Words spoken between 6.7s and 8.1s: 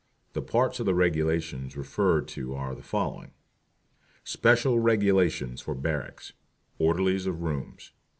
ORDERLIES OF ROOMS.